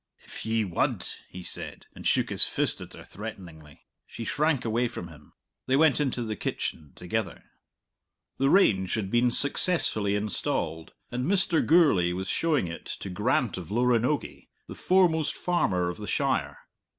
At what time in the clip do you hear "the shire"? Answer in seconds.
15.97-16.57